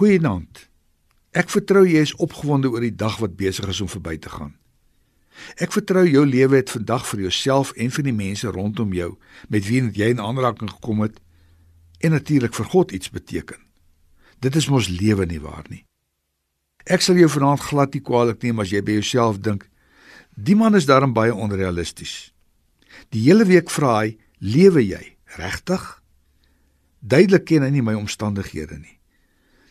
Goeienaand. 0.00 0.62
Ek 1.36 1.50
vertrou 1.52 1.82
jy 1.84 2.00
is 2.00 2.14
opgewonde 2.24 2.70
oor 2.72 2.80
die 2.80 2.94
dag 2.96 3.18
wat 3.20 3.34
besig 3.36 3.66
is 3.68 3.82
om 3.84 3.88
verby 3.92 4.14
te 4.16 4.30
gaan. 4.32 4.54
Ek 5.60 5.74
vertrou 5.76 6.06
jou 6.08 6.22
lewe 6.24 6.56
het 6.56 6.70
vandag 6.72 7.02
vir 7.04 7.26
jouself 7.26 7.72
en 7.76 7.90
vir 7.92 8.06
die 8.06 8.14
mense 8.16 8.48
rondom 8.48 8.94
jou 8.96 9.10
met 9.52 9.66
wie 9.68 9.82
jy 9.98 10.06
in 10.14 10.22
aanraking 10.24 10.70
gekom 10.72 11.02
het 11.04 11.18
en 12.00 12.14
natuurlik 12.16 12.56
vir 12.56 12.70
God 12.72 12.94
iets 12.96 13.12
beteken. 13.12 13.58
Dit 14.40 14.56
is 14.56 14.70
mos 14.72 14.88
lewe 14.88 15.26
nie 15.28 15.40
waar 15.42 15.66
nie. 15.68 15.82
Ek 16.88 17.04
sal 17.04 17.20
jou 17.20 17.28
vanaand 17.28 17.60
glad 17.60 17.92
nie 17.92 18.00
kwaadlik 18.00 18.40
neem 18.40 18.62
as 18.64 18.72
jy 18.72 18.80
by 18.80 18.96
jouself 18.96 19.42
dink, 19.44 19.66
die 20.32 20.56
man 20.56 20.80
is 20.80 20.88
daarom 20.88 21.12
baie 21.12 21.34
onrealisties. 21.34 22.32
Die 23.12 23.26
hele 23.26 23.44
week 23.44 23.68
vra 23.68 23.98
hy, 23.98 24.16
lewe 24.40 24.80
jy 24.80 25.02
regtig? 25.36 25.84
Duidelik 27.04 27.44
ken 27.52 27.68
hy 27.68 27.70
nie 27.76 27.84
my 27.84 27.98
omstandighede 28.00 28.80
nie. 28.80 28.96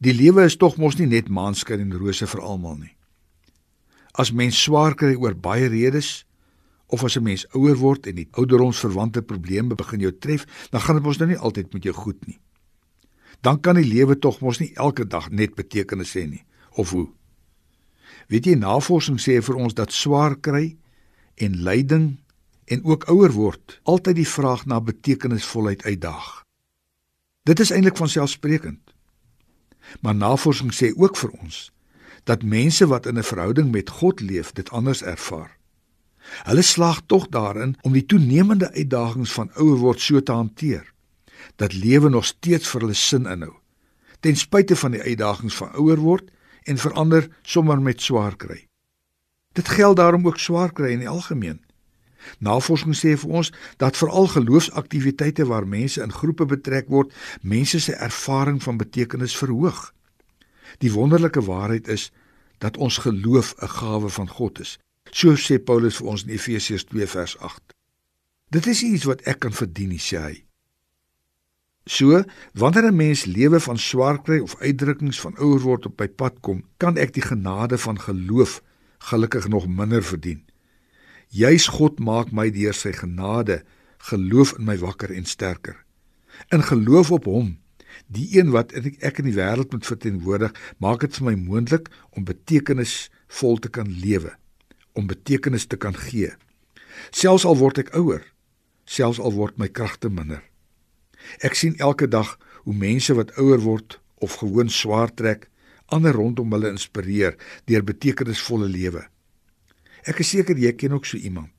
Die 0.00 0.14
lewe 0.16 0.46
is 0.48 0.56
tog 0.56 0.78
mos 0.80 0.96
nie 0.96 1.08
net 1.10 1.28
maanskyn 1.28 1.82
en 1.84 1.96
rose 2.00 2.24
vir 2.26 2.40
almal 2.40 2.78
nie. 2.80 2.94
As 4.16 4.32
mens 4.32 4.56
swaar 4.56 4.96
kry 4.96 5.12
oor 5.12 5.36
baie 5.36 5.68
redes 5.68 6.24
of 6.88 7.04
as 7.04 7.16
'n 7.16 7.22
mens 7.22 7.44
ouer 7.52 7.76
word 7.76 8.06
en 8.06 8.16
die 8.16 8.28
ouderdomsverwante 8.32 9.22
probleme 9.22 9.74
begin 9.74 10.00
jou 10.00 10.12
tref, 10.12 10.46
dan 10.70 10.80
gaan 10.80 10.96
dit 10.96 11.04
mos 11.04 11.18
nou 11.18 11.28
nie 11.28 11.38
altyd 11.38 11.72
met 11.72 11.84
jou 11.84 11.94
goed 11.94 12.26
nie. 12.26 12.40
Dan 13.42 13.60
kan 13.60 13.74
die 13.74 13.84
lewe 13.84 14.18
tog 14.18 14.40
mos 14.40 14.58
nie 14.58 14.72
elke 14.74 15.06
dag 15.06 15.30
net 15.30 15.54
betekenis 15.54 16.14
hê 16.14 16.26
nie, 16.26 16.44
of 16.76 16.90
hoe? 16.90 17.08
Weet 18.28 18.46
jy 18.46 18.54
navorsing 18.54 19.20
sê 19.20 19.42
vir 19.42 19.56
ons 19.56 19.74
dat 19.74 19.92
swaar 19.92 20.36
kry 20.40 20.76
en 21.36 21.62
lyding 21.62 22.18
en 22.64 22.84
ook 22.84 23.08
ouer 23.08 23.32
word 23.32 23.80
altyd 23.84 24.16
die 24.16 24.28
vraag 24.28 24.66
na 24.66 24.80
betekenisvolheid 24.80 25.82
uitdaag. 25.84 26.44
Dit 27.44 27.60
is 27.60 27.70
eintlik 27.70 27.96
van 27.96 28.08
selfsprekend. 28.08 28.89
Maar 30.00 30.14
navorsing 30.14 30.72
sê 30.74 30.92
ook 30.96 31.16
vir 31.16 31.30
ons 31.30 31.70
dat 32.24 32.42
mense 32.42 32.86
wat 32.86 33.06
in 33.06 33.18
'n 33.18 33.22
verhouding 33.22 33.70
met 33.72 33.90
God 33.90 34.20
leef, 34.20 34.52
dit 34.52 34.70
anders 34.70 35.02
ervaar. 35.02 35.56
Hulle 36.44 36.62
slaag 36.62 37.00
tog 37.06 37.28
daarin 37.28 37.76
om 37.82 37.92
die 37.92 38.06
toenemende 38.06 38.72
uitdagings 38.72 39.32
van 39.32 39.50
ouer 39.54 39.76
word 39.76 40.00
so 40.00 40.20
te 40.22 40.32
hanteer 40.32 40.92
dat 41.56 41.72
lewe 41.72 42.08
nog 42.08 42.24
steeds 42.24 42.68
vir 42.68 42.80
hulle 42.80 42.94
sin 42.94 43.26
inhou. 43.26 43.54
Ten 44.20 44.36
spyte 44.36 44.76
van 44.76 44.90
die 44.90 45.02
uitdagings 45.02 45.56
van 45.56 45.72
ouer 45.72 46.00
word 46.00 46.30
en 46.62 46.78
verander 46.78 47.28
sommer 47.42 47.80
met 47.82 48.02
swaar 48.02 48.36
kry. 48.36 48.66
Dit 49.52 49.68
geld 49.68 49.96
daarom 49.96 50.26
ook 50.26 50.38
swaar 50.38 50.72
kry 50.72 50.92
in 50.92 50.98
die 50.98 51.08
algemeen. 51.08 51.60
Navorsing 52.38 52.96
sê 52.96 53.16
vir 53.16 53.30
ons 53.30 53.52
dat 53.76 53.96
veral 53.96 54.26
geloofsaktiwiteite 54.26 55.46
waar 55.46 55.66
mense 55.66 56.02
in 56.02 56.12
groepe 56.12 56.46
betrek 56.46 56.88
word, 56.88 57.14
mense 57.42 57.80
se 57.80 57.94
ervaring 57.94 58.62
van 58.62 58.76
betekenis 58.76 59.36
verhoog. 59.36 59.92
Die 60.78 60.92
wonderlike 60.92 61.42
waarheid 61.42 61.88
is 61.88 62.10
dat 62.58 62.76
ons 62.76 62.98
geloof 62.98 63.54
'n 63.58 63.68
gawe 63.68 64.08
van 64.08 64.28
God 64.28 64.60
is. 64.60 64.78
So 65.10 65.34
sê 65.34 65.58
Paulus 65.58 65.96
vir 65.96 66.06
ons 66.06 66.24
in 66.24 66.30
Efesiërs 66.30 66.84
2 66.84 67.06
vers 67.06 67.38
8. 67.38 67.74
Dit 68.50 68.66
is 68.66 68.82
iets 68.82 69.04
wat 69.04 69.20
ek 69.20 69.38
kan 69.38 69.52
verdien, 69.52 69.88
nie, 69.88 69.98
sê 69.98 70.18
hy. 70.18 70.44
So, 71.86 72.22
wanneer 72.52 72.90
'n 72.90 72.96
mens 72.96 73.24
lewe 73.24 73.60
van 73.60 73.78
swaar 73.78 74.22
kry 74.22 74.38
of 74.38 74.56
uitdrukkings 74.60 75.20
van 75.20 75.38
ouer 75.38 75.60
word 75.60 75.86
op 75.86 76.00
my 76.00 76.08
pad 76.08 76.40
kom, 76.40 76.64
kan 76.76 76.96
ek 76.96 77.12
die 77.14 77.22
genade 77.22 77.78
van 77.78 78.00
geloof 78.00 78.62
gelukkig 78.98 79.48
nog 79.48 79.66
minder 79.66 80.02
verdien. 80.02 80.44
Juis 81.30 81.68
God 81.70 82.00
maak 82.02 82.32
my 82.34 82.48
deur 82.50 82.74
sy 82.74 82.90
genade 82.90 83.60
geloof 84.10 84.56
in 84.58 84.66
my 84.66 84.74
wakker 84.80 85.12
en 85.14 85.28
sterker. 85.30 85.76
In 86.50 86.64
geloof 86.66 87.12
op 87.14 87.28
hom, 87.30 87.52
die 88.10 88.26
een 88.34 88.50
wat 88.50 88.72
ek, 88.74 89.20
in 89.22 89.28
die 89.28 89.36
wêreld 89.36 89.70
moet 89.70 89.86
verteenwoordig, 89.86 90.50
maak 90.82 91.04
dit 91.04 91.14
vir 91.14 91.28
my 91.28 91.36
moontlik 91.38 91.86
om 92.18 92.26
betekenisvol 92.26 93.62
te 93.62 93.70
kan 93.70 93.86
lewe, 93.86 94.32
om 94.98 95.06
betekenis 95.06 95.68
te 95.70 95.78
kan 95.78 95.94
gee. 95.94 96.32
Selfs 97.14 97.46
al 97.46 97.60
word 97.62 97.78
ek 97.84 97.94
ouer, 97.94 98.24
selfs 98.90 99.22
al 99.22 99.36
word 99.36 99.54
my 99.54 99.70
kragte 99.70 100.10
minder. 100.10 100.42
Ek 101.46 101.54
sien 101.54 101.78
elke 101.78 102.10
dag 102.10 102.34
hoe 102.64 102.74
mense 102.74 103.14
wat 103.14 103.30
ouer 103.38 103.62
word 103.62 104.00
of 104.18 104.40
gewoon 104.42 104.72
swaar 104.72 105.14
trek, 105.14 105.46
ander 105.94 106.14
rondom 106.18 106.50
hulle 106.58 106.74
inspireer 106.74 107.38
deur 107.70 107.86
betekenisvolle 107.86 108.66
lewe. 108.66 109.06
Ek 110.08 110.20
is 110.22 110.32
seker 110.32 110.58
jy 110.58 110.72
ken 110.72 110.92
ook 110.96 111.06
so 111.08 111.16
iemand. 111.18 111.52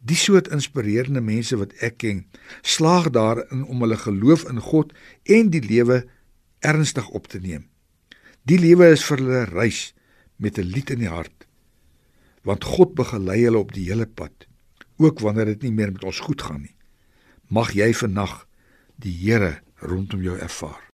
Die 0.00 0.16
soort 0.16 0.48
inspirerende 0.52 1.20
mense 1.20 1.56
wat 1.60 1.74
ek 1.84 1.98
ken, 2.04 2.24
slaag 2.62 3.10
daarin 3.12 3.64
om 3.68 3.84
hulle 3.84 3.98
geloof 4.00 4.46
in 4.48 4.60
God 4.64 4.92
en 5.24 5.50
die 5.52 5.62
lewe 5.64 6.04
ernstig 6.64 7.08
op 7.12 7.28
te 7.28 7.40
neem. 7.40 7.68
Die 8.48 8.58
lewe 8.60 8.90
is 8.92 9.04
vir 9.04 9.20
hulle 9.20 9.44
reis 9.52 9.92
met 10.36 10.58
'n 10.58 10.68
lied 10.68 10.90
in 10.90 11.04
die 11.04 11.12
hart. 11.12 11.46
Want 12.44 12.64
God 12.64 12.94
begelei 12.94 13.44
hulle 13.44 13.58
op 13.58 13.72
die 13.72 13.88
hele 13.88 14.06
pad, 14.06 14.46
ook 14.96 15.20
wanneer 15.20 15.44
dit 15.44 15.62
nie 15.62 15.72
meer 15.72 15.92
met 15.92 16.04
ons 16.04 16.20
goed 16.20 16.42
gaan 16.42 16.62
nie. 16.62 16.76
Mag 17.48 17.72
jy 17.72 17.92
vannag 17.92 18.46
die 18.96 19.12
Here 19.12 19.60
rondom 19.80 20.22
jou 20.22 20.38
ervaar. 20.38 20.93